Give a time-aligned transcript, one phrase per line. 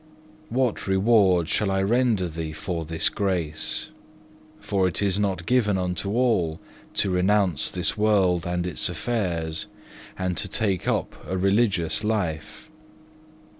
[0.49, 3.89] What reward shall I render Thee for this Thy grace?
[4.59, 6.59] For it is not given unto all
[6.95, 9.67] to renounce this world and its affairs,
[10.17, 12.67] and to take up a religious life.